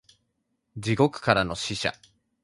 [0.75, 1.93] 地獄からの使者